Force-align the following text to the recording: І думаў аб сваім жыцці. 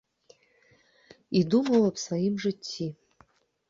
І 1.41 1.45
думаў 1.53 1.81
аб 1.93 2.03
сваім 2.09 2.35
жыцці. 2.49 2.85